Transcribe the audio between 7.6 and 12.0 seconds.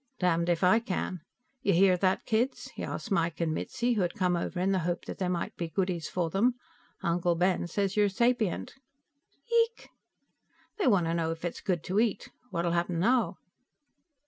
says you're sapient." "Yeek?" "They want to know if it's good to